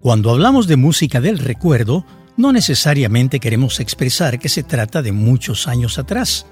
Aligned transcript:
Cuando 0.00 0.30
hablamos 0.30 0.68
de 0.68 0.76
música 0.76 1.20
del 1.20 1.38
recuerdo, 1.38 2.04
no 2.36 2.52
necesariamente 2.52 3.40
queremos 3.40 3.80
expresar 3.80 4.38
que 4.38 4.48
se 4.48 4.62
trata 4.62 5.02
de 5.02 5.10
muchos 5.10 5.66
años 5.66 5.98
atrás. 5.98 6.46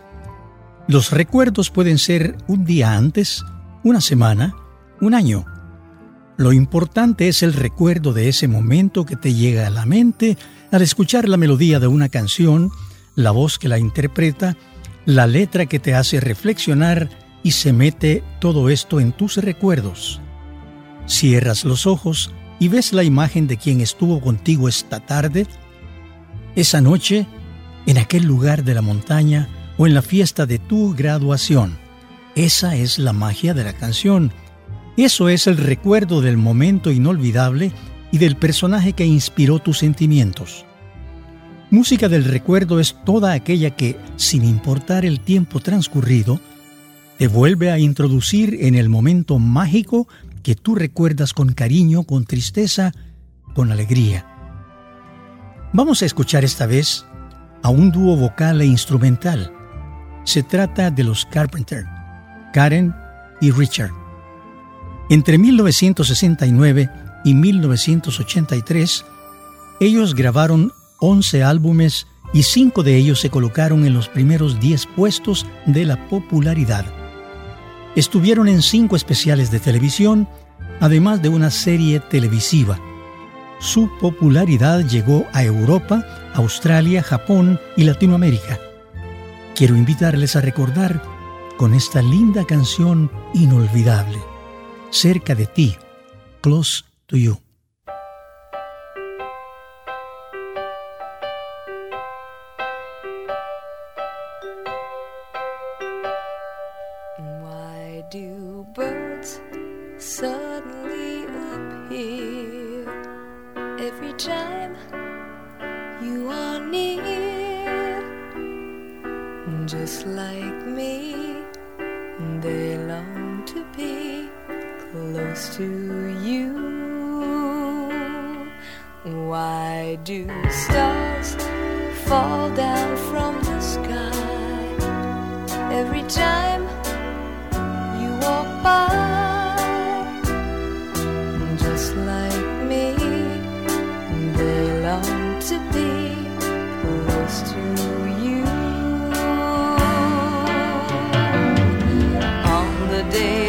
Los 0.88 1.12
recuerdos 1.12 1.70
pueden 1.70 1.98
ser 1.98 2.36
un 2.48 2.64
día 2.64 2.96
antes, 2.96 3.44
una 3.84 4.00
semana, 4.00 4.56
un 5.00 5.14
año. 5.14 5.46
Lo 6.36 6.52
importante 6.52 7.28
es 7.28 7.44
el 7.44 7.52
recuerdo 7.52 8.12
de 8.12 8.28
ese 8.28 8.48
momento 8.48 9.06
que 9.06 9.14
te 9.14 9.32
llega 9.32 9.68
a 9.68 9.70
la 9.70 9.86
mente 9.86 10.36
al 10.72 10.82
escuchar 10.82 11.28
la 11.28 11.36
melodía 11.36 11.78
de 11.78 11.86
una 11.86 12.08
canción, 12.08 12.70
la 13.14 13.30
voz 13.30 13.60
que 13.60 13.68
la 13.68 13.78
interpreta, 13.78 14.56
la 15.04 15.28
letra 15.28 15.66
que 15.66 15.78
te 15.78 15.94
hace 15.94 16.18
reflexionar 16.18 17.08
y 17.44 17.52
se 17.52 17.72
mete 17.72 18.24
todo 18.40 18.70
esto 18.70 18.98
en 18.98 19.12
tus 19.12 19.36
recuerdos. 19.36 20.20
Cierras 21.06 21.64
los 21.64 21.86
ojos 21.86 22.32
y 22.58 22.68
ves 22.68 22.92
la 22.92 23.04
imagen 23.04 23.46
de 23.46 23.56
quien 23.56 23.80
estuvo 23.80 24.20
contigo 24.20 24.68
esta 24.68 25.00
tarde, 25.00 25.46
esa 26.54 26.80
noche, 26.80 27.26
en 27.86 27.98
aquel 27.98 28.24
lugar 28.24 28.64
de 28.64 28.74
la 28.74 28.82
montaña 28.82 29.48
o 29.78 29.86
en 29.86 29.94
la 29.94 30.02
fiesta 30.02 30.46
de 30.46 30.58
tu 30.58 30.94
graduación. 30.94 31.76
Esa 32.34 32.76
es 32.76 32.98
la 32.98 33.12
magia 33.12 33.54
de 33.54 33.64
la 33.64 33.72
canción. 33.72 34.32
Eso 34.96 35.28
es 35.28 35.46
el 35.46 35.56
recuerdo 35.56 36.20
del 36.20 36.36
momento 36.36 36.90
inolvidable 36.90 37.72
y 38.10 38.18
del 38.18 38.36
personaje 38.36 38.92
que 38.92 39.06
inspiró 39.06 39.58
tus 39.58 39.78
sentimientos. 39.78 40.64
Música 41.70 42.08
del 42.08 42.24
recuerdo 42.24 42.80
es 42.80 42.96
toda 43.04 43.32
aquella 43.32 43.70
que, 43.70 43.96
sin 44.16 44.44
importar 44.44 45.04
el 45.04 45.20
tiempo 45.20 45.60
transcurrido, 45.60 46.40
te 47.18 47.28
vuelve 47.28 47.70
a 47.70 47.78
introducir 47.78 48.58
en 48.60 48.74
el 48.74 48.88
momento 48.88 49.38
mágico 49.38 50.06
que 50.46 50.54
tú 50.54 50.76
recuerdas 50.76 51.32
con 51.32 51.52
cariño, 51.54 52.04
con 52.04 52.24
tristeza, 52.24 52.92
con 53.52 53.72
alegría. 53.72 54.24
Vamos 55.72 56.02
a 56.02 56.06
escuchar 56.06 56.44
esta 56.44 56.66
vez 56.66 57.04
a 57.64 57.70
un 57.70 57.90
dúo 57.90 58.14
vocal 58.14 58.60
e 58.60 58.64
instrumental. 58.64 59.52
Se 60.22 60.44
trata 60.44 60.92
de 60.92 61.02
los 61.02 61.26
Carpenter, 61.26 61.84
Karen 62.52 62.94
y 63.40 63.50
Richard. 63.50 63.90
Entre 65.10 65.36
1969 65.36 66.92
y 67.24 67.34
1983, 67.34 69.04
ellos 69.80 70.14
grabaron 70.14 70.70
11 71.00 71.42
álbumes 71.42 72.06
y 72.32 72.44
5 72.44 72.84
de 72.84 72.96
ellos 72.96 73.18
se 73.18 73.30
colocaron 73.30 73.84
en 73.84 73.94
los 73.94 74.08
primeros 74.08 74.60
10 74.60 74.86
puestos 74.94 75.44
de 75.66 75.86
la 75.86 76.08
popularidad. 76.08 77.05
Estuvieron 77.96 78.46
en 78.46 78.60
cinco 78.60 78.94
especiales 78.94 79.50
de 79.50 79.58
televisión, 79.58 80.28
además 80.80 81.22
de 81.22 81.30
una 81.30 81.50
serie 81.50 81.98
televisiva. 81.98 82.78
Su 83.58 83.90
popularidad 83.98 84.86
llegó 84.86 85.26
a 85.32 85.42
Europa, 85.42 86.04
Australia, 86.34 87.02
Japón 87.02 87.58
y 87.74 87.84
Latinoamérica. 87.84 88.60
Quiero 89.54 89.76
invitarles 89.76 90.36
a 90.36 90.42
recordar 90.42 91.02
con 91.56 91.72
esta 91.72 92.02
linda 92.02 92.44
canción 92.44 93.10
inolvidable, 93.32 94.18
Cerca 94.90 95.34
de 95.34 95.46
ti, 95.46 95.76
Close 96.42 96.84
to 97.06 97.16
You. 97.16 97.45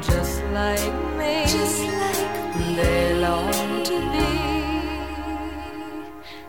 Just 0.00 0.42
like 0.54 0.94
me, 1.18 1.44
just 1.44 1.82
like 1.82 2.76
they 2.76 3.14
long 3.20 3.84
to 3.84 3.98
be 4.12 4.28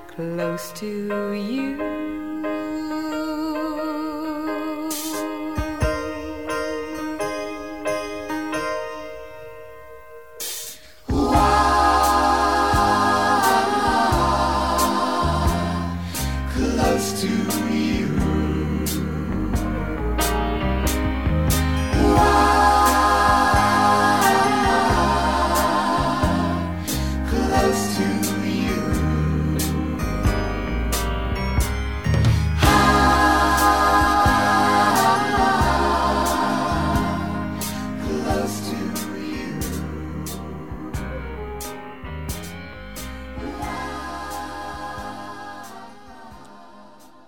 close 0.08 0.72
to 0.74 1.34
you. 1.34 2.01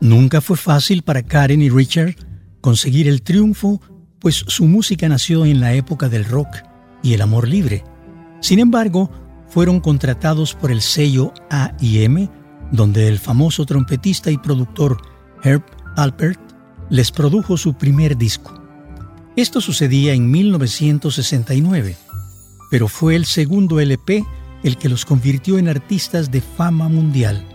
Nunca 0.03 0.41
fue 0.41 0.57
fácil 0.57 1.01
para 1.01 1.23
Karen 1.23 1.61
y 1.61 1.69
Richard 1.69 2.15
conseguir 2.59 3.07
el 3.07 3.21
triunfo, 3.21 3.79
pues 4.19 4.43
su 4.47 4.65
música 4.65 5.07
nació 5.07 5.45
en 5.45 5.61
la 5.61 5.75
época 5.75 6.09
del 6.09 6.25
rock 6.25 6.57
y 7.01 7.13
el 7.13 7.21
amor 7.21 7.47
libre. 7.47 7.85
Sin 8.41 8.59
embargo, 8.59 9.09
fueron 9.47 9.79
contratados 9.79 10.55
por 10.55 10.71
el 10.71 10.81
sello 10.81 11.33
A&M, 11.49 12.29
donde 12.73 13.07
el 13.07 13.17
famoso 13.17 13.65
trompetista 13.65 14.29
y 14.29 14.37
productor 14.37 14.97
Herb 15.41 15.63
Alpert 15.95 16.41
les 16.89 17.09
produjo 17.09 17.55
su 17.55 17.75
primer 17.75 18.17
disco. 18.17 18.61
Esto 19.37 19.61
sucedía 19.61 20.11
en 20.11 20.29
1969, 20.29 21.95
pero 22.69 22.89
fue 22.89 23.15
el 23.15 23.23
segundo 23.23 23.79
LP 23.79 24.25
el 24.65 24.77
que 24.77 24.89
los 24.89 25.05
convirtió 25.05 25.57
en 25.57 25.69
artistas 25.69 26.29
de 26.29 26.41
fama 26.41 26.89
mundial. 26.89 27.52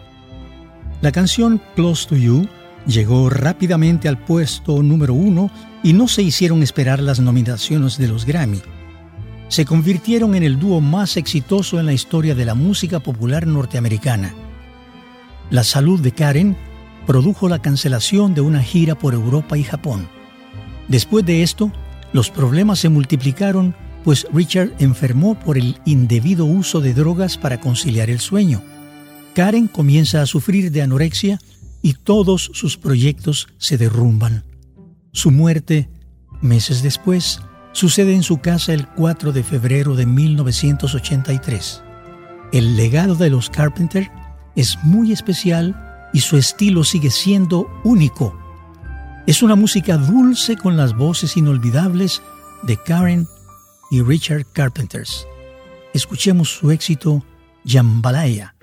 La 1.00 1.12
canción 1.12 1.62
Close 1.76 2.08
to 2.08 2.16
You 2.16 2.48
llegó 2.84 3.30
rápidamente 3.30 4.08
al 4.08 4.18
puesto 4.18 4.82
número 4.82 5.14
uno 5.14 5.48
y 5.84 5.92
no 5.92 6.08
se 6.08 6.22
hicieron 6.22 6.62
esperar 6.62 6.98
las 6.98 7.20
nominaciones 7.20 7.98
de 7.98 8.08
los 8.08 8.24
Grammy. 8.24 8.60
Se 9.46 9.64
convirtieron 9.64 10.34
en 10.34 10.42
el 10.42 10.58
dúo 10.58 10.80
más 10.80 11.16
exitoso 11.16 11.78
en 11.78 11.86
la 11.86 11.92
historia 11.92 12.34
de 12.34 12.44
la 12.44 12.54
música 12.54 12.98
popular 12.98 13.46
norteamericana. 13.46 14.34
La 15.50 15.62
salud 15.62 16.00
de 16.00 16.10
Karen 16.10 16.56
produjo 17.06 17.48
la 17.48 17.60
cancelación 17.60 18.34
de 18.34 18.40
una 18.40 18.60
gira 18.60 18.96
por 18.96 19.14
Europa 19.14 19.56
y 19.56 19.62
Japón. 19.62 20.08
Después 20.88 21.24
de 21.24 21.44
esto, 21.44 21.70
los 22.12 22.28
problemas 22.28 22.80
se 22.80 22.88
multiplicaron, 22.88 23.74
pues 24.02 24.26
Richard 24.32 24.72
enfermó 24.80 25.38
por 25.38 25.58
el 25.58 25.78
indebido 25.84 26.44
uso 26.44 26.80
de 26.80 26.92
drogas 26.92 27.38
para 27.38 27.60
conciliar 27.60 28.10
el 28.10 28.18
sueño. 28.18 28.62
Karen 29.34 29.68
comienza 29.68 30.22
a 30.22 30.26
sufrir 30.26 30.70
de 30.72 30.82
anorexia 30.82 31.38
y 31.82 31.94
todos 31.94 32.50
sus 32.54 32.76
proyectos 32.76 33.48
se 33.58 33.78
derrumban. 33.78 34.44
Su 35.12 35.30
muerte, 35.30 35.88
meses 36.40 36.82
después, 36.82 37.40
sucede 37.72 38.14
en 38.14 38.22
su 38.22 38.38
casa 38.38 38.72
el 38.72 38.86
4 38.88 39.32
de 39.32 39.42
febrero 39.42 39.94
de 39.94 40.06
1983. 40.06 41.82
El 42.52 42.76
legado 42.76 43.14
de 43.14 43.30
los 43.30 43.50
Carpenter 43.50 44.10
es 44.56 44.78
muy 44.82 45.12
especial 45.12 46.08
y 46.12 46.20
su 46.20 46.36
estilo 46.36 46.84
sigue 46.84 47.10
siendo 47.10 47.68
único. 47.84 48.36
Es 49.26 49.42
una 49.42 49.54
música 49.54 49.96
dulce 49.98 50.56
con 50.56 50.76
las 50.76 50.96
voces 50.96 51.36
inolvidables 51.36 52.22
de 52.62 52.76
Karen 52.76 53.26
y 53.90 54.02
Richard 54.02 54.46
Carpenters. 54.52 55.26
Escuchemos 55.92 56.50
su 56.50 56.70
éxito 56.70 57.24
Jambalaya. 57.64 58.54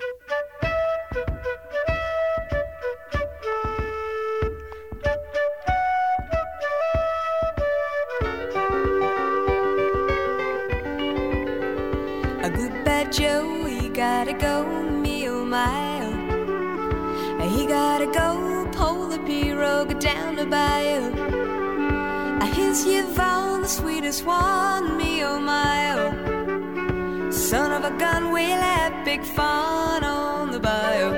Down 20.36 20.44
the 20.44 20.50
bayou. 20.50 21.10
Here's 22.54 22.86
Yvonne, 22.86 23.62
the 23.62 23.68
sweetest 23.68 24.24
one, 24.24 24.96
me 24.96 25.22
oh 25.24 25.38
my 25.38 25.92
oh. 25.92 27.30
Son 27.30 27.70
of 27.72 27.84
a 27.84 27.96
gun, 27.98 28.32
we'll 28.32 28.60
have 28.60 29.04
big 29.04 29.22
fun 29.22 30.04
on 30.04 30.50
the 30.50 30.60
bayou. 30.60 31.12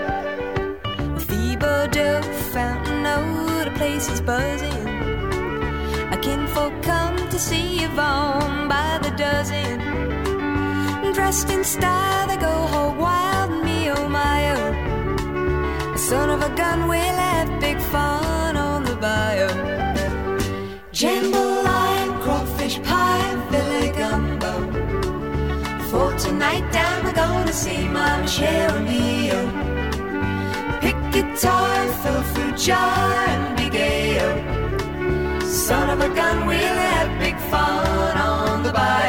Thibodeau, 1.27 2.23
Fountain 2.53 3.05
Road, 3.05 3.67
the 3.67 3.71
place 3.77 4.09
is 4.09 4.21
buzzing. 4.21 4.89
A 6.13 6.19
kinfolk 6.21 6.83
come 6.83 7.17
to 7.31 7.39
see 7.39 7.85
Yvonne 7.85 8.69
by 8.69 8.99
the 9.03 9.11
dozen. 9.17 9.79
Dressed 11.13 11.51
in 11.51 11.65
style, 11.65 12.27
they 12.29 12.37
go 12.37 12.53
whole 12.73 12.95
wild, 12.95 13.65
me 13.65 13.91
oh 13.91 14.09
my 14.09 14.41
oh. 14.57 15.97
Son 15.97 16.31
of 16.31 16.43
a 16.43 16.55
gun, 16.57 16.89
we'll 16.89 16.99
have 16.99 17.61
big 17.61 17.79
fun 17.81 18.38
For 26.39 26.45
tonight 26.45 26.73
down, 26.73 27.05
we're 27.05 27.13
gonna 27.15 27.53
see 27.53 27.89
Mama 27.89 28.25
Cherubio. 28.29 29.41
Pick 30.81 30.95
guitar, 31.11 31.87
fill 32.01 32.23
fruit 32.33 32.57
jar, 32.57 33.13
and 33.33 33.57
be 33.57 33.69
gay. 33.69 34.21
Son 35.43 35.91
of 35.91 36.01
a 36.01 36.09
gun, 36.15 36.47
we'll 36.47 36.79
have 36.93 37.19
big 37.19 37.37
fun 37.51 38.17
on 38.17 38.63
the 38.63 38.71
bayou. 38.71 39.08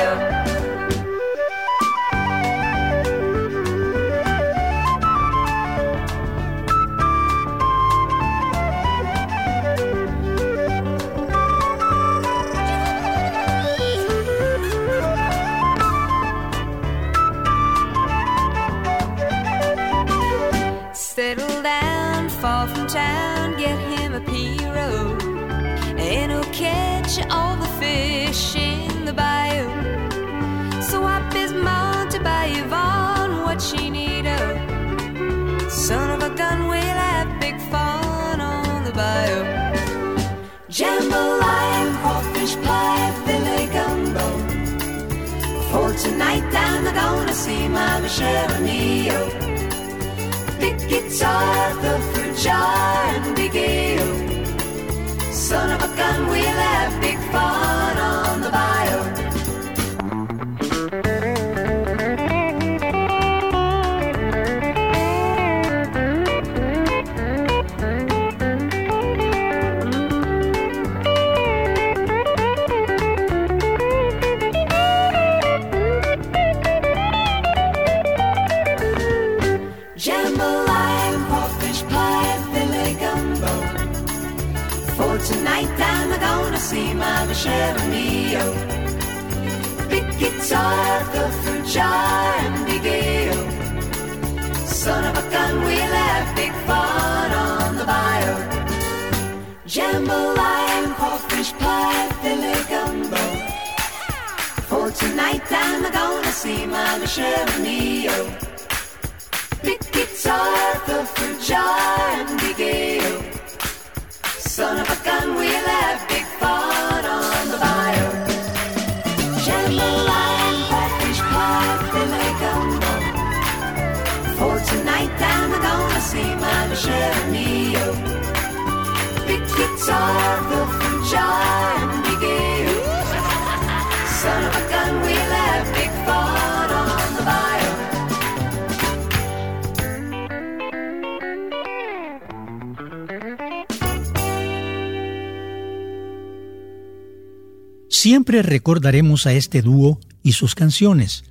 Siempre 148.10 148.42
recordaremos 148.42 149.28
a 149.28 149.34
este 149.34 149.62
dúo 149.62 150.00
y 150.24 150.32
sus 150.32 150.56
canciones. 150.56 151.26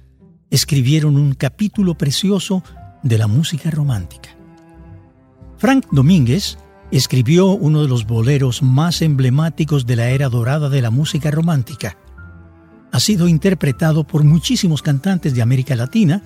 Escribieron 0.49 1.17
un 1.17 1.35
capítulo 1.35 1.99
precioso 1.99 2.63
de 3.03 3.19
la 3.19 3.27
música 3.27 3.69
romántica. 3.69 4.29
Frank 5.57 5.87
Domínguez 5.91 6.57
escribió 6.93 7.49
uno 7.49 7.83
de 7.83 7.89
los 7.89 8.07
boleros 8.07 8.63
más 8.63 9.03
emblemáticos 9.03 9.87
de 9.87 9.97
la 9.97 10.11
era 10.11 10.29
dorada 10.29 10.69
de 10.69 10.81
la 10.81 10.91
música 10.91 11.33
romántica. 11.33 11.99
Ha 12.93 13.01
sido 13.01 13.27
interpretado 13.27 14.05
por 14.05 14.23
muchísimos 14.23 14.81
cantantes 14.81 15.35
de 15.35 15.43
América 15.43 15.75
Latina 15.75 16.23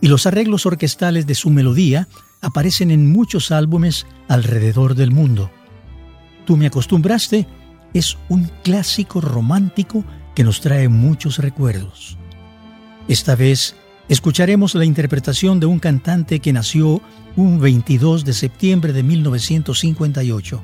y 0.00 0.08
los 0.08 0.24
arreglos 0.24 0.64
orquestales 0.64 1.26
de 1.26 1.34
su 1.34 1.50
melodía 1.50 2.08
aparecen 2.40 2.90
en 2.90 3.12
muchos 3.12 3.50
álbumes 3.50 4.06
alrededor 4.28 4.94
del 4.94 5.10
mundo. 5.10 5.50
Tú 6.46 6.56
me 6.56 6.68
acostumbraste 6.68 7.46
es 7.94 8.16
un 8.28 8.50
clásico 8.62 9.20
romántico 9.20 10.04
que 10.34 10.44
nos 10.44 10.60
trae 10.60 10.88
muchos 10.88 11.38
recuerdos. 11.38 12.16
Esta 13.08 13.34
vez 13.34 13.74
escucharemos 14.08 14.74
la 14.74 14.84
interpretación 14.84 15.60
de 15.60 15.66
un 15.66 15.78
cantante 15.78 16.40
que 16.40 16.52
nació 16.52 17.00
un 17.36 17.60
22 17.60 18.24
de 18.24 18.32
septiembre 18.32 18.92
de 18.92 19.02
1958. 19.02 20.62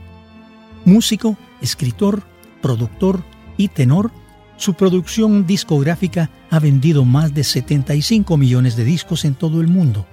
Músico, 0.85 1.37
escritor, 1.61 2.23
productor 2.63 3.25
y 3.57 3.69
tenor, 3.69 4.13
su 4.57 4.75
producción 4.75 5.47
discográfica 5.47 6.31
ha 6.51 6.59
vendido 6.59 7.05
más 7.05 7.35
de 7.35 7.45
75 7.45 8.37
millones 8.37 8.77
de 8.77 8.85
discos 8.85 9.25
en 9.25 9.35
todo 9.35 9.61
el 9.61 9.69
mundo. 9.69 10.07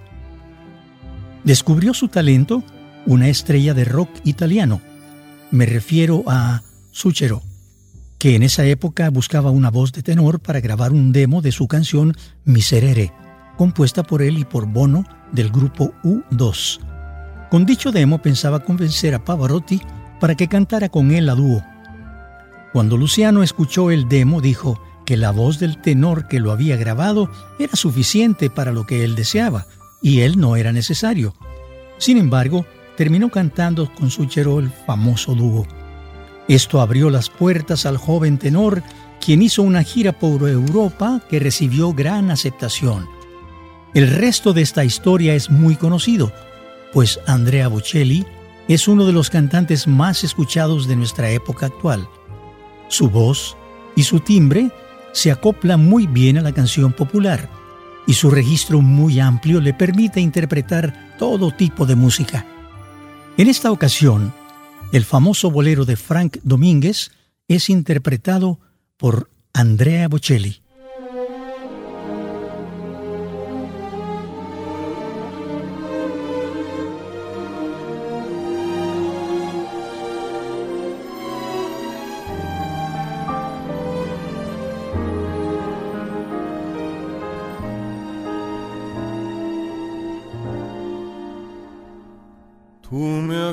Descubrió 1.43 1.93
su 1.93 2.07
talento 2.07 2.63
una 3.05 3.27
estrella 3.27 3.73
de 3.73 3.85
rock 3.85 4.09
italiano. 4.23 4.81
Me 5.51 5.65
refiero 5.65 6.23
a 6.27 6.63
Suchero, 6.93 7.41
que 8.19 8.35
en 8.35 8.43
esa 8.43 8.65
época 8.65 9.09
buscaba 9.09 9.49
una 9.49 9.71
voz 9.71 9.91
de 9.93 10.03
tenor 10.03 10.39
para 10.39 10.61
grabar 10.61 10.91
un 10.91 11.11
demo 11.11 11.41
de 11.41 11.51
su 11.51 11.67
canción 11.67 12.15
Miserere, 12.45 13.11
compuesta 13.57 14.03
por 14.03 14.21
él 14.21 14.37
y 14.37 14.45
por 14.45 14.67
Bono 14.67 15.03
del 15.31 15.49
grupo 15.49 15.91
U2. 16.03 16.79
Con 17.49 17.65
dicho 17.65 17.91
demo 17.91 18.21
pensaba 18.21 18.59
convencer 18.59 19.15
a 19.15 19.25
Pavarotti 19.25 19.81
para 20.19 20.35
que 20.35 20.47
cantara 20.47 20.89
con 20.89 21.09
él 21.09 21.29
a 21.29 21.33
dúo. 21.33 21.63
Cuando 22.71 22.95
Luciano 22.95 23.41
escuchó 23.41 23.89
el 23.89 24.07
demo 24.07 24.39
dijo 24.39 24.79
que 25.03 25.17
la 25.17 25.31
voz 25.31 25.57
del 25.57 25.81
tenor 25.81 26.27
que 26.27 26.39
lo 26.39 26.51
había 26.51 26.77
grabado 26.77 27.31
era 27.57 27.75
suficiente 27.75 28.51
para 28.51 28.71
lo 28.71 28.85
que 28.85 29.03
él 29.03 29.15
deseaba 29.15 29.65
y 29.99 30.19
él 30.19 30.39
no 30.39 30.57
era 30.57 30.71
necesario. 30.71 31.33
Sin 31.97 32.17
embargo, 32.17 32.67
terminó 32.95 33.29
cantando 33.29 33.91
con 33.95 34.11
Suchero 34.11 34.59
el 34.59 34.69
famoso 34.69 35.33
dúo. 35.33 35.65
Esto 36.47 36.81
abrió 36.81 37.09
las 37.09 37.29
puertas 37.29 37.85
al 37.85 37.97
joven 37.97 38.37
tenor, 38.37 38.83
quien 39.21 39.41
hizo 39.41 39.63
una 39.63 39.83
gira 39.83 40.11
por 40.11 40.47
Europa 40.47 41.21
que 41.29 41.39
recibió 41.39 41.93
gran 41.93 42.31
aceptación. 42.31 43.07
El 43.93 44.09
resto 44.09 44.53
de 44.53 44.61
esta 44.61 44.83
historia 44.83 45.35
es 45.35 45.49
muy 45.49 45.75
conocido, 45.75 46.31
pues 46.91 47.19
Andrea 47.27 47.67
Bocelli 47.67 48.25
es 48.67 48.87
uno 48.87 49.05
de 49.05 49.13
los 49.13 49.29
cantantes 49.29 49.87
más 49.87 50.23
escuchados 50.23 50.87
de 50.87 50.95
nuestra 50.95 51.29
época 51.29 51.67
actual. 51.67 52.07
Su 52.87 53.09
voz 53.09 53.55
y 53.95 54.03
su 54.03 54.19
timbre 54.19 54.71
se 55.11 55.31
acoplan 55.31 55.85
muy 55.85 56.07
bien 56.07 56.37
a 56.37 56.41
la 56.41 56.51
canción 56.51 56.91
popular, 56.91 57.49
y 58.05 58.13
su 58.13 58.29
registro 58.29 58.81
muy 58.81 59.19
amplio 59.19 59.61
le 59.61 59.73
permite 59.73 60.19
interpretar 60.19 61.15
todo 61.17 61.51
tipo 61.51 61.85
de 61.85 61.95
música. 61.95 62.45
En 63.37 63.47
esta 63.47 63.71
ocasión, 63.71 64.33
el 64.93 65.05
famoso 65.05 65.49
bolero 65.49 65.85
de 65.85 65.95
Frank 65.95 66.37
Domínguez 66.43 67.11
es 67.47 67.69
interpretado 67.69 68.59
por 68.95 69.29
Andrea 69.51 70.07
Bocelli. 70.07 70.62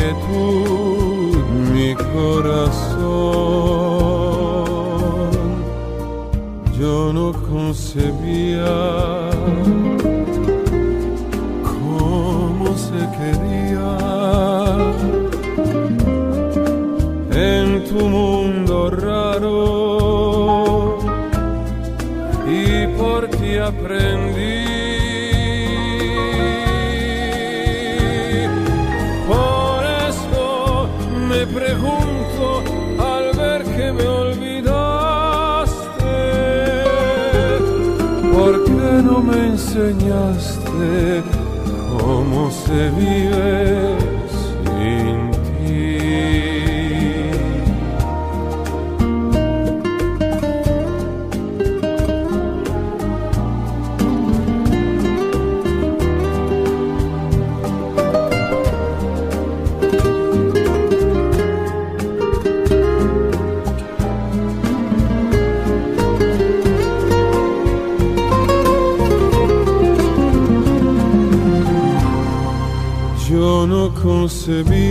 inquietud 0.00 1.44
mi 1.72 1.94
corazón. 1.94 3.00
Yo 6.78 7.12
no 7.12 7.32
concebía 7.32 9.30
cómo 11.62 12.66
se 12.76 13.00
quería 13.18 13.90
en 17.32 17.84
tu 17.84 18.00
mundo 18.08 18.90
raro 18.90 19.50
y 22.48 22.86
por 22.98 23.28
ti 23.28 23.58
aprendí. 23.58 24.49
Me 39.22 39.48
enseñaste 39.48 41.22
cómo 41.98 42.50
se 42.50 42.90
vive 42.90 44.09
concebía 74.50 74.64
cómo 74.64 74.89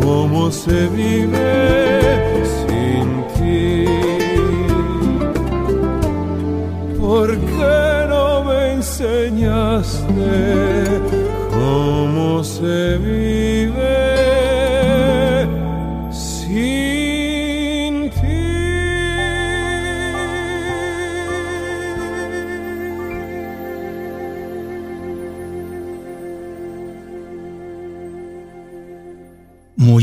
cómo 0.00 0.50
se 0.50 0.88
vive 0.88 2.44
sin 2.56 3.06
ti? 3.34 3.84
¿Por 7.00 7.28
qué 7.36 8.06
no 8.08 8.44
me 8.44 8.72
enseñaste 8.74 10.32
cómo 11.50 12.44
se 12.44 12.98
vive 12.98 13.55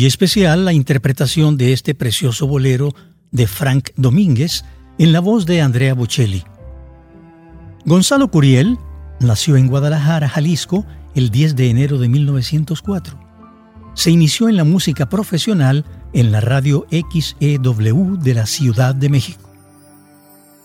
Muy 0.04 0.10
especial 0.10 0.66
la 0.66 0.74
interpretación 0.74 1.56
de 1.56 1.72
este 1.72 1.96
precioso 1.96 2.46
bolero 2.46 2.94
de 3.32 3.48
Frank 3.48 3.92
Domínguez 3.96 4.66
en 4.98 5.14
la 5.14 5.22
voz 5.22 5.46
de 5.46 5.62
Andrea 5.62 5.94
Bocelli. 5.94 6.44
Gonzalo 7.86 8.30
Curiel 8.30 8.78
nació 9.22 9.56
en 9.56 9.68
Guadalajara, 9.68 10.28
Jalisco, 10.28 10.86
el 11.16 11.30
10 11.30 11.56
de 11.56 11.70
enero 11.70 12.00
de 12.00 12.10
1904. 12.10 13.18
Se 13.94 14.12
inició 14.12 14.50
en 14.50 14.58
la 14.58 14.66
música 14.66 15.08
profesional 15.08 15.86
en 16.12 16.34
la 16.34 16.42
radio 16.42 16.86
XEW 16.92 18.18
de 18.18 18.34
la 18.34 18.46
Ciudad 18.46 18.94
de 18.94 19.08
México. 19.08 19.50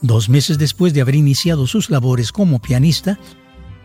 Dos 0.02 0.28
meses 0.28 0.58
después 0.58 0.94
de 0.94 1.02
haber 1.02 1.14
iniciado 1.14 1.68
sus 1.68 1.90
labores 1.90 2.32
como 2.32 2.58
pianista, 2.58 3.20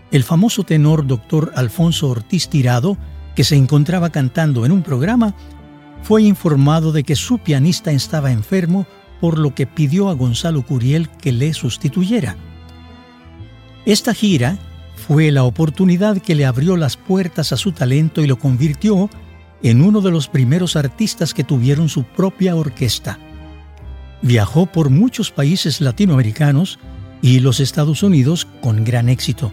el 0.09 0.23
famoso 0.23 0.63
tenor 0.63 1.05
Dr. 1.05 1.51
Alfonso 1.53 2.09
Ortiz 2.09 2.49
Tirado, 2.49 2.97
que 3.35 3.43
se 3.43 3.55
encontraba 3.55 4.09
cantando 4.09 4.65
en 4.65 4.71
un 4.71 4.83
programa, 4.83 5.33
fue 6.01 6.23
informado 6.23 6.91
de 6.91 7.03
que 7.03 7.15
su 7.15 7.39
pianista 7.39 7.91
estaba 7.91 8.31
enfermo, 8.31 8.85
por 9.21 9.39
lo 9.39 9.55
que 9.55 9.65
pidió 9.65 10.09
a 10.09 10.13
Gonzalo 10.13 10.63
Curiel 10.63 11.09
que 11.09 11.31
le 11.31 11.53
sustituyera. 11.53 12.35
Esta 13.85 14.13
gira 14.13 14.57
fue 14.95 15.31
la 15.31 15.43
oportunidad 15.43 16.17
que 16.17 16.35
le 16.35 16.45
abrió 16.45 16.77
las 16.77 16.97
puertas 16.97 17.51
a 17.51 17.57
su 17.57 17.71
talento 17.71 18.21
y 18.21 18.27
lo 18.27 18.37
convirtió 18.37 19.09
en 19.61 19.81
uno 19.81 20.01
de 20.01 20.11
los 20.11 20.27
primeros 20.27 20.75
artistas 20.75 21.33
que 21.33 21.43
tuvieron 21.43 21.89
su 21.89 22.03
propia 22.03 22.55
orquesta. 22.55 23.17
Viajó 24.21 24.65
por 24.65 24.89
muchos 24.89 25.31
países 25.31 25.81
latinoamericanos 25.81 26.79
y 27.21 27.39
los 27.39 27.61
Estados 27.61 28.03
Unidos 28.03 28.45
con 28.61 28.83
gran 28.83 29.09
éxito. 29.09 29.51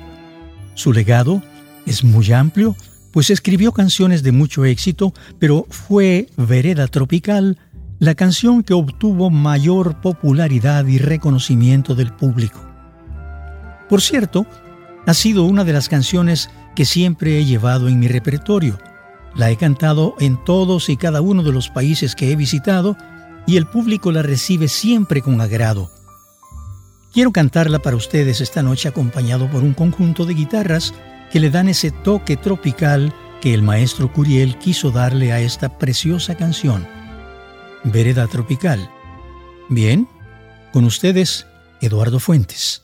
Su 0.75 0.93
legado 0.93 1.43
es 1.87 2.05
muy 2.05 2.33
amplio, 2.33 2.77
pues 3.13 3.31
escribió 3.31 3.73
canciones 3.73 4.23
de 4.23 4.33
mucho 4.33 4.65
éxito, 4.65 5.13
pero 5.39 5.67
fue 5.71 6.29
Vereda 6.37 6.87
Tropical 6.87 7.59
la 7.99 8.15
canción 8.15 8.63
que 8.63 8.73
obtuvo 8.73 9.29
mayor 9.29 10.01
popularidad 10.01 10.87
y 10.87 10.99
reconocimiento 10.99 11.95
del 11.95 12.13
público. 12.15 12.59
Por 13.91 14.01
cierto, 14.01 14.47
ha 15.07 15.13
sido 15.13 15.45
una 15.45 15.65
de 15.65 15.75
las 15.75 15.89
canciones 15.89 16.49
que 16.75 16.87
siempre 16.87 17.39
he 17.39 17.45
llevado 17.45 17.89
en 17.89 17.99
mi 17.99 18.09
repertorio. 18.09 18.79
La 19.35 19.51
he 19.51 19.57
cantado 19.57 20.15
en 20.19 20.43
todos 20.45 20.89
y 20.89 20.97
cada 20.97 21.21
uno 21.21 21.43
de 21.43 21.53
los 21.53 21.69
países 21.69 22.15
que 22.15 22.33
he 22.33 22.37
visitado 22.37 22.97
y 23.47 23.59
el 23.59 23.67
público 23.67 24.13
la 24.13 24.23
recibe 24.23 24.69
siempre 24.69 25.21
con 25.21 25.41
agrado. 25.41 25.91
Quiero 27.13 27.33
cantarla 27.33 27.81
para 27.81 27.97
ustedes 27.97 28.41
esta 28.41 28.63
noche 28.63 28.89
acompañado 28.89 29.51
por 29.51 29.63
un 29.63 29.75
conjunto 29.75 30.25
de 30.25 30.35
guitarras 30.35 30.95
que 31.31 31.41
le 31.41 31.51
dan 31.51 31.69
ese 31.69 31.91
toque 31.91 32.37
tropical 32.37 33.15
que 33.41 33.55
el 33.55 33.63
maestro 33.63 34.13
Curiel 34.13 34.59
quiso 34.59 34.91
darle 34.91 35.33
a 35.33 35.41
esta 35.41 35.79
preciosa 35.79 36.35
canción. 36.35 36.87
Vereda 37.85 38.27
Tropical. 38.27 38.91
Bien, 39.69 40.09
con 40.73 40.85
ustedes, 40.85 41.47
Eduardo 41.81 42.21
Fuentes. 42.21 42.83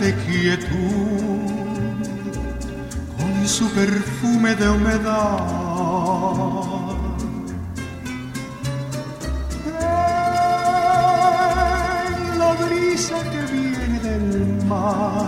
De 0.00 0.12
quietud, 0.26 0.68
con 3.16 3.48
su 3.48 3.70
perfume 3.70 4.54
de 4.54 4.68
humedad. 4.68 5.94
Brisa 12.94 13.18
que 13.24 13.42
viene 13.52 13.98
del 13.98 14.64
mar, 14.66 15.26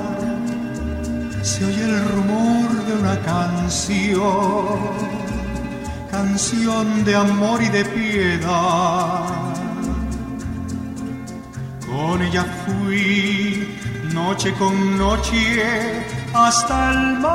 se 1.42 1.64
oye 1.64 1.82
el 1.82 1.98
rumor 2.10 2.68
de 2.86 2.92
una 2.94 3.18
canción 3.22 4.78
canción 6.10 7.04
de 7.04 7.16
amor 7.16 7.60
y 7.62 7.68
de 7.68 7.84
piedad. 7.84 9.24
Con 11.86 12.22
ella 12.22 12.44
fui 12.64 13.76
noche 14.14 14.52
con 14.54 14.96
noche 14.96 16.04
hasta 16.32 16.92
el 16.92 17.18
mar 17.18 17.32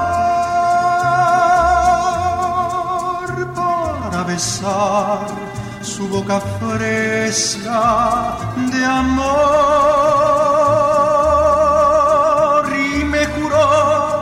para 3.53 4.23
besar 4.23 5.50
su 5.81 6.07
boca 6.07 6.39
fresca 6.59 8.37
de 8.71 8.85
amor 8.85 9.31
y 12.73 13.03
me 13.03 13.25
juró 13.25 14.21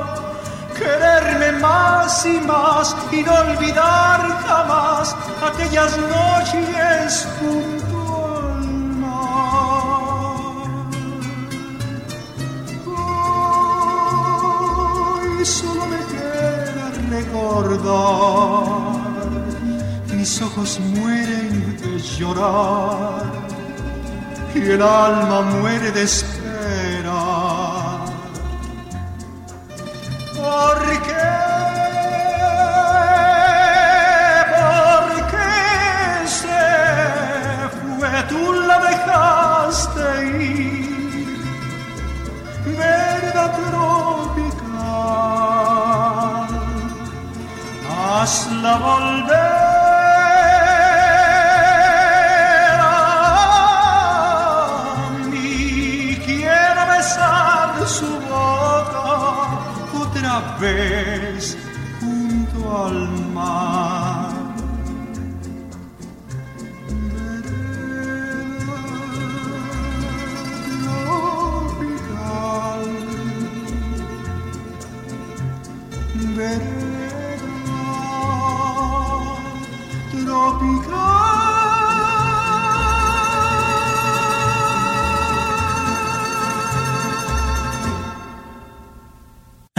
quererme 0.78 1.52
más 1.60 2.26
y 2.26 2.39
más 2.39 2.95
y 3.12 3.24
no 3.24 3.34
olvidar 3.34 4.41
jamás 4.45 5.15
aquellas 5.43 5.98
noches 5.98 7.28
junto 7.39 7.98
al. 8.26 8.60
Hoy 15.36 15.45
solo 15.45 15.86
me 15.88 15.98
queda 16.12 16.91
recordar, 17.10 18.99
mis 20.30 20.42
ojos 20.44 20.80
mueren 20.80 21.76
de 21.82 21.98
llorar 21.98 23.24
y 24.54 24.60
el 24.60 24.82
alma 24.82 25.42
muere 25.42 25.92
de 25.92 26.04
esperar. 26.04 26.38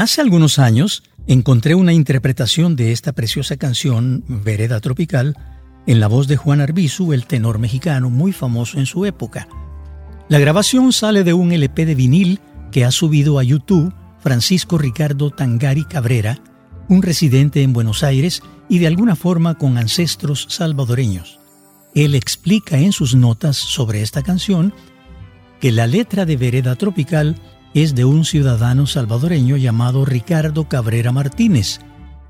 Hace 0.01 0.23
algunos 0.23 0.59
años 0.59 1.03
encontré 1.27 1.75
una 1.75 1.93
interpretación 1.93 2.75
de 2.75 2.91
esta 2.91 3.13
preciosa 3.13 3.59
canción, 3.59 4.25
Vereda 4.29 4.81
Tropical, 4.81 5.37
en 5.87 6.01
la 6.01 6.07
voz 6.07 6.27
de 6.27 6.39
Juan 6.39 6.63
Arbizu, 6.63 7.13
el 7.13 7.27
tenor 7.27 7.59
mexicano 7.59 8.09
muy 8.09 8.33
famoso 8.33 8.79
en 8.79 8.87
su 8.87 9.05
época. 9.05 9.47
La 10.31 10.39
grabación 10.39 10.95
sale 10.95 11.23
de 11.23 11.35
un 11.35 11.53
LP 11.53 11.85
de 11.85 11.95
vinil 11.95 12.41
que 12.73 12.87
ha 12.87 12.93
subido 12.93 13.39
a 13.39 13.43
YouTube 13.43 13.93
Francisco 14.21 14.79
Ricardo 14.79 15.29
Tangari 15.33 15.85
Cabrera, 15.85 16.39
un 16.89 17.03
residente 17.03 17.63
en 17.63 17.75
Buenos 17.75 18.03
Aires 18.03 18.43
y 18.71 18.79
de 18.79 18.87
alguna 18.87 19.17
forma 19.17 19.59
con 19.59 19.77
ancestros 19.77 20.47
salvadoreños. 20.49 21.41
Él 21.95 22.15
explica 22.15 22.79
en 22.79 22.93
sus 22.93 23.15
notas 23.15 23.59
sobre 23.59 24.01
esta 24.01 24.23
canción 24.23 24.73
que 25.61 25.73
la 25.73 25.87
letra 25.87 26.25
de 26.25 26.39
Vereda 26.39 26.75
Tropical 26.77 27.37
es 27.75 27.95
de 27.95 28.05
un 28.05 28.25
ciudadano 28.25 28.87
salvadoreño 28.87 29.57
llamado 29.57 30.05
Ricardo 30.05 30.69
Cabrera 30.69 31.13
Martínez, 31.13 31.81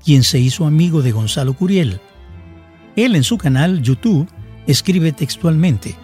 quien 0.03 0.23
se 0.23 0.39
hizo 0.39 0.65
amigo 0.65 1.01
de 1.01 1.11
Gonzalo 1.11 1.53
Curiel. 1.53 1.99
Él 2.95 3.15
en 3.15 3.23
su 3.23 3.37
canal 3.37 3.81
YouTube 3.81 4.27
escribe 4.67 5.11
textualmente, 5.11 5.95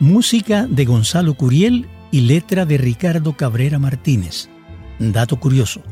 Música 0.00 0.66
de 0.68 0.84
Gonzalo 0.84 1.34
Curiel 1.34 1.86
y 2.10 2.20
letra 2.20 2.66
de 2.66 2.78
Ricardo 2.78 3.36
Cabrera 3.36 3.78
Martínez. 3.78 4.48
Dato 4.98 5.38
curioso, 5.40 5.82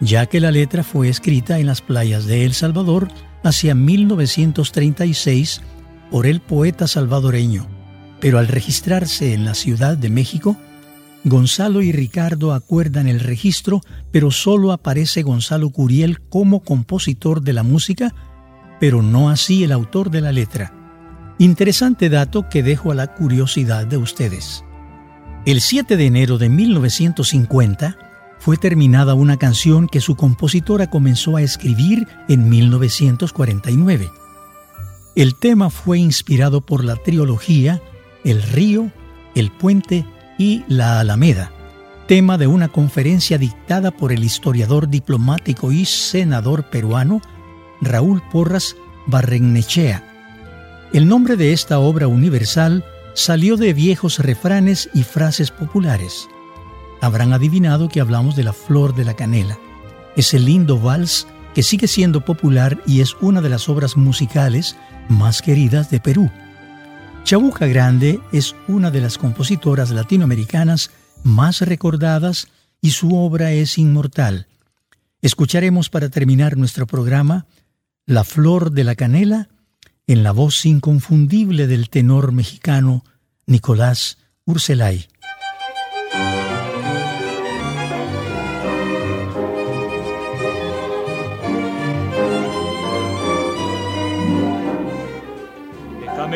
ya 0.00 0.26
que 0.26 0.40
la 0.40 0.50
letra 0.50 0.84
fue 0.84 1.08
escrita 1.08 1.58
en 1.58 1.66
las 1.66 1.80
playas 1.80 2.26
de 2.26 2.44
El 2.44 2.54
Salvador 2.54 3.08
hacia 3.42 3.74
1936 3.74 5.62
por 6.10 6.26
el 6.26 6.40
poeta 6.40 6.86
salvadoreño, 6.86 7.66
pero 8.20 8.38
al 8.38 8.48
registrarse 8.48 9.34
en 9.34 9.44
la 9.44 9.54
Ciudad 9.54 9.96
de 9.96 10.10
México, 10.10 10.56
Gonzalo 11.24 11.82
y 11.82 11.92
Ricardo 11.92 12.52
acuerdan 12.52 13.08
el 13.08 13.20
registro, 13.20 13.80
pero 14.10 14.30
solo 14.30 14.72
aparece 14.72 15.22
Gonzalo 15.22 15.70
Curiel 15.70 16.20
como 16.20 16.60
compositor 16.60 17.42
de 17.42 17.52
la 17.52 17.62
música, 17.62 18.14
pero 18.80 19.02
no 19.02 19.28
así 19.28 19.64
el 19.64 19.72
autor 19.72 20.10
de 20.10 20.20
la 20.20 20.32
letra. 20.32 20.72
Interesante 21.38 22.08
dato 22.08 22.48
que 22.48 22.62
dejo 22.62 22.92
a 22.92 22.94
la 22.94 23.14
curiosidad 23.14 23.86
de 23.86 23.96
ustedes. 23.96 24.64
El 25.44 25.60
7 25.60 25.96
de 25.96 26.06
enero 26.06 26.38
de 26.38 26.48
1950 26.48 27.96
fue 28.38 28.56
terminada 28.56 29.14
una 29.14 29.36
canción 29.36 29.88
que 29.88 30.00
su 30.00 30.16
compositora 30.16 30.88
comenzó 30.88 31.36
a 31.36 31.42
escribir 31.42 32.06
en 32.28 32.48
1949. 32.48 34.10
El 35.16 35.34
tema 35.34 35.70
fue 35.70 35.98
inspirado 35.98 36.60
por 36.60 36.84
la 36.84 36.96
trilogía 36.96 37.82
El 38.24 38.42
río, 38.42 38.90
El 39.34 39.50
puente 39.50 40.04
y 40.38 40.64
La 40.68 41.00
Alameda, 41.00 41.52
tema 42.06 42.38
de 42.38 42.46
una 42.46 42.68
conferencia 42.68 43.36
dictada 43.36 43.90
por 43.90 44.12
el 44.12 44.24
historiador 44.24 44.88
diplomático 44.88 45.72
y 45.72 45.84
senador 45.84 46.70
peruano 46.70 47.20
Raúl 47.80 48.22
Porras 48.30 48.76
Barrenechea. 49.06 50.04
El 50.92 51.06
nombre 51.06 51.36
de 51.36 51.52
esta 51.52 51.80
obra 51.80 52.08
universal 52.08 52.84
salió 53.14 53.56
de 53.56 53.74
viejos 53.74 54.20
refranes 54.20 54.88
y 54.94 55.02
frases 55.02 55.50
populares. 55.50 56.28
Habrán 57.00 57.32
adivinado 57.32 57.88
que 57.88 58.00
hablamos 58.00 58.36
de 58.36 58.44
la 58.44 58.52
flor 58.52 58.94
de 58.94 59.04
la 59.04 59.14
canela, 59.14 59.58
ese 60.16 60.38
lindo 60.38 60.78
vals 60.78 61.26
que 61.54 61.62
sigue 61.62 61.88
siendo 61.88 62.24
popular 62.24 62.80
y 62.86 63.00
es 63.00 63.16
una 63.20 63.40
de 63.40 63.48
las 63.48 63.68
obras 63.68 63.96
musicales 63.96 64.76
más 65.08 65.42
queridas 65.42 65.90
de 65.90 66.00
Perú. 66.00 66.30
Chabuca 67.24 67.66
Grande 67.66 68.20
es 68.32 68.54
una 68.68 68.90
de 68.90 69.00
las 69.00 69.18
compositoras 69.18 69.90
latinoamericanas 69.90 70.90
más 71.24 71.60
recordadas 71.60 72.48
y 72.80 72.90
su 72.90 73.16
obra 73.16 73.52
es 73.52 73.76
inmortal. 73.76 74.46
Escucharemos 75.20 75.90
para 75.90 76.08
terminar 76.08 76.56
nuestro 76.56 76.86
programa 76.86 77.46
La 78.06 78.24
Flor 78.24 78.72
de 78.72 78.84
la 78.84 78.94
Canela 78.94 79.48
en 80.06 80.22
la 80.22 80.32
voz 80.32 80.64
inconfundible 80.64 81.66
del 81.66 81.90
tenor 81.90 82.32
mexicano 82.32 83.04
Nicolás 83.46 84.18
Urselay. 84.46 85.06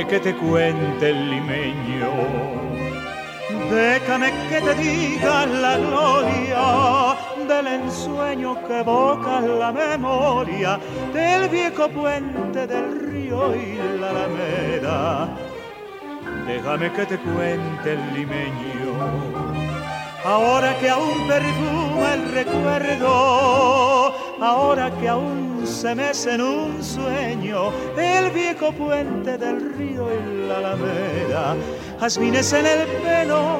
Déjame 0.03 0.21
que 0.21 0.33
te 0.33 0.37
cuente 0.37 1.11
el 1.11 1.31
limeño, 1.31 2.11
déjame 3.71 4.33
que 4.49 4.61
te 4.61 4.75
diga 4.75 5.47
la 5.47 5.77
gloria 5.77 7.17
del 7.47 7.67
ensueño 7.69 8.67
que 8.67 8.81
evoca 8.81 9.41
la 9.41 9.71
memoria 9.71 10.81
del 11.15 11.49
viejo 11.49 11.89
puente 11.89 12.67
del 12.67 13.13
río 13.13 13.55
y 13.55 13.79
la 14.01 14.11
alameda. 14.11 15.29
Déjame 16.49 16.93
que 16.95 17.07
te 17.07 17.19
cuente 17.19 17.93
el 17.93 18.15
limeño, 18.15 18.95
ahora 20.25 20.77
que 20.81 20.91
aún 20.91 21.29
perfuma 21.29 22.15
el 22.15 22.33
recuerdo, 22.33 24.02
ahora 24.43 24.91
que 24.99 25.09
aún 25.09 25.65
se 25.65 25.95
mece 25.95 26.35
un 26.43 26.83
sueño 26.83 27.71
el 27.97 28.31
viejo 28.31 28.73
puente 28.73 29.39
del 29.39 29.75
río 29.75 30.09
y 30.13 30.49
la 30.49 30.59
alameda, 30.59 31.57
jazmines 32.01 32.53
en 32.53 32.67
el 32.67 32.87
pelo 33.03 33.59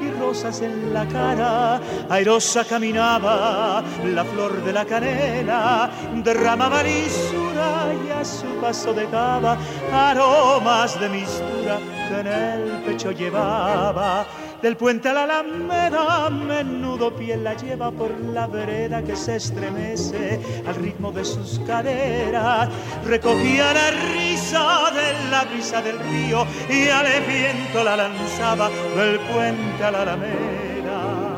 y 0.00 0.10
rosas 0.20 0.60
en 0.60 0.92
la 0.92 1.06
cara, 1.06 1.80
airosa 2.10 2.64
caminaba 2.64 3.82
la 4.04 4.24
flor 4.24 4.62
de 4.62 4.72
la 4.72 4.84
canela, 4.84 5.90
derramaba 6.22 6.82
lisura 6.82 7.92
y 8.06 8.10
a 8.10 8.24
su 8.24 8.46
paso 8.60 8.92
dejaba 8.92 9.56
aromas 9.92 11.00
de 11.00 11.08
mistura 11.08 11.78
que 12.08 12.20
en 12.20 12.26
el 12.26 12.82
pecho 12.84 13.12
llevaba. 13.12 14.26
Del 14.62 14.76
puente 14.76 15.08
a 15.08 15.12
la 15.12 15.22
alameda, 15.22 16.28
menudo 16.30 17.14
piel 17.14 17.44
la 17.44 17.54
lleva 17.54 17.92
por 17.92 18.10
la 18.18 18.48
vereda 18.48 19.04
que 19.04 19.14
se 19.14 19.36
estremece 19.36 20.40
al 20.66 20.74
ritmo 20.74 21.12
de 21.12 21.24
sus 21.24 21.60
caderas. 21.60 22.68
Recogía 23.04 23.72
la 23.72 23.90
risa 24.12 24.90
de 24.90 25.30
la 25.30 25.44
brisa 25.44 25.80
del 25.80 26.00
río 26.00 26.44
y 26.68 26.88
al 26.88 27.06
viento 27.22 27.84
la 27.84 27.96
lanzaba 27.96 28.68
del 28.96 29.20
puente 29.20 29.84
a 29.84 29.90
la 29.92 30.02
alameda. 30.02 31.36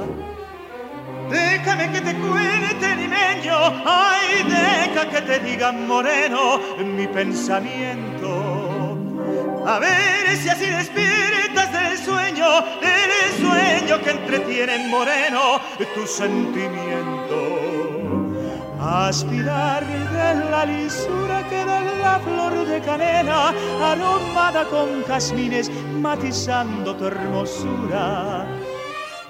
déjame 1.30 1.92
que 1.92 2.00
te 2.00 2.14
cuente 2.14 2.96
limeño, 2.96 3.82
ay, 3.84 4.44
deja 4.48 5.10
que 5.10 5.20
te 5.20 5.40
diga 5.40 5.72
moreno 5.72 6.58
mi 6.78 7.06
pensamiento. 7.06 8.70
A 9.66 9.78
ver 9.78 10.36
si 10.38 10.48
así 10.48 10.66
despiertas 10.66 11.70
del 11.70 11.98
sueño, 11.98 12.46
sueño 13.40 14.00
que 14.02 14.10
entretiene 14.10 14.88
moreno 14.88 15.60
tu 15.94 16.06
sentimiento. 16.06 17.38
Aspirar 18.80 19.84
de 19.86 20.50
la 20.50 20.64
lisura 20.64 21.46
que 21.48 21.64
da 21.64 21.80
la 21.80 22.18
flor 22.20 22.66
de 22.66 22.80
canela, 22.80 23.52
aromada 23.82 24.64
con 24.64 25.04
jazmines, 25.04 25.70
matizando 26.00 26.96
tu 26.96 27.06
hermosura 27.06 28.46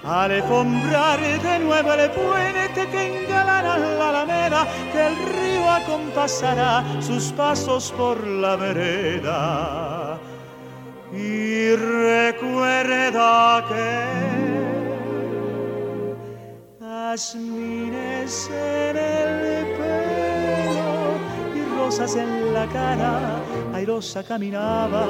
alfombrar 0.03 1.19
de 1.19 1.59
nuevo 1.59 1.93
el 1.93 2.09
puente 2.11 2.87
que 2.91 3.23
engalana 3.23 3.77
la 3.77 4.09
alameda, 4.09 4.67
que 4.91 5.07
el 5.07 5.15
río 5.15 5.69
acompasará 5.69 6.83
sus 7.01 7.31
pasos 7.31 7.91
por 7.91 8.25
la 8.25 8.55
vereda. 8.55 9.90
Y 11.13 11.75
recuerda 11.75 13.65
que 13.67 14.41
jazmines 16.79 18.49
en 18.49 18.97
el 18.97 19.65
pelo 19.77 21.17
y 21.55 21.61
rosas 21.77 22.15
en 22.15 22.53
la 22.53 22.65
cara. 22.67 23.41
Airosa 23.73 24.23
caminaba, 24.23 25.05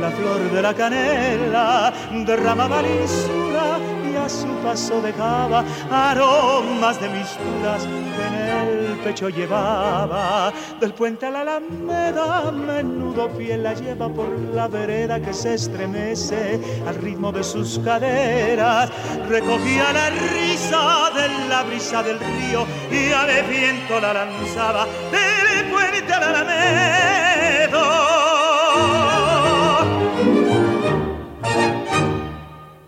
la 0.00 0.10
flor 0.10 0.50
de 0.52 0.62
la 0.62 0.74
canela 0.74 1.92
derramaba 2.26 2.82
lisura 2.82 3.78
a 4.16 4.28
su 4.28 4.46
paso 4.62 5.00
dejaba 5.02 5.64
aromas 5.90 7.00
de 7.00 7.08
misturas 7.08 7.84
en 7.84 8.34
el 8.34 8.43
pecho 9.04 9.28
llevaba. 9.28 10.52
Del 10.80 10.94
puente 10.94 11.26
a 11.26 11.30
la 11.30 11.42
alameda, 11.42 12.50
menudo 12.50 13.28
fiel 13.36 13.62
la 13.62 13.74
lleva 13.74 14.08
por 14.08 14.30
la 14.54 14.66
vereda 14.66 15.20
que 15.20 15.34
se 15.34 15.54
estremece 15.54 16.58
al 16.86 16.94
ritmo 16.96 17.30
de 17.30 17.44
sus 17.44 17.78
caderas. 17.80 18.90
Recogía 19.28 19.92
la 19.92 20.08
risa 20.10 21.10
de 21.14 21.48
la 21.48 21.62
brisa 21.64 22.02
del 22.02 22.18
río 22.18 22.66
y 22.90 23.12
al 23.12 23.46
viento 23.46 24.00
la 24.00 24.14
lanzaba 24.14 24.86
del 25.12 25.70
puente 25.70 26.12
a 26.12 26.20
la 26.20 26.28
alameda. 26.30 26.64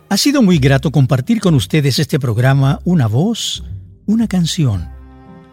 Ha 0.08 0.16
sido 0.16 0.40
muy 0.40 0.58
grato 0.58 0.90
compartir 0.90 1.40
con 1.40 1.54
ustedes 1.54 1.98
este 1.98 2.18
programa 2.18 2.80
Una 2.84 3.06
voz, 3.06 3.62
una 4.06 4.26
canción. 4.26 4.95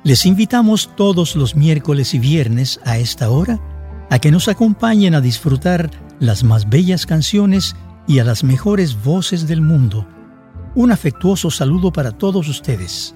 Les 0.04 0.26
invitamos 0.26 0.92
todos 0.98 1.38
los 1.38 1.56
miércoles 1.56 2.14
y 2.14 2.20
viernes 2.20 2.82
a 2.84 2.98
esta 2.98 3.30
hora 3.30 3.62
a 4.10 4.20
que 4.20 4.32
nos 4.32 4.50
acompañen 4.50 5.16
a 5.16 5.22
disfrutar 5.22 5.90
las 6.20 6.44
más 6.44 6.68
bellas 6.68 7.06
canciones 7.06 7.78
y 8.06 8.20
a 8.20 8.26
las 8.26 8.44
mejores 8.44 9.02
voces 9.02 9.48
del 9.48 9.62
mundo. 9.62 10.06
Un 10.76 10.92
afectuoso 10.92 11.50
saludo 11.50 11.94
para 11.94 12.12
todos 12.12 12.50
ustedes. 12.50 13.16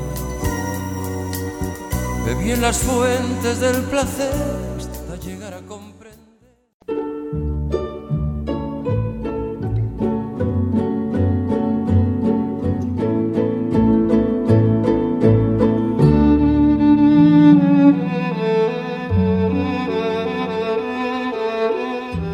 Bebí 2.41 2.51
en 2.53 2.61
las 2.61 2.79
fuentes 2.79 3.59
del 3.59 3.83
placer 3.83 4.33
hasta 4.77 5.15
llegar 5.17 5.53
a 5.53 5.61
comprender. 5.61 6.01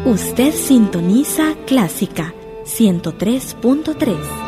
Usted 0.06 0.54
sintoniza 0.54 1.54
Clásica 1.66 2.32
103.3. 2.64 4.47